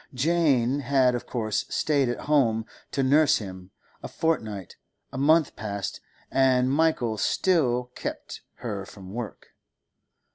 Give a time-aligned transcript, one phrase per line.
[0.15, 3.69] Jane had of course stayed at home to nurse him;
[4.01, 4.75] a fortnight,
[5.13, 9.49] a month passed, and Michael still kept her from work.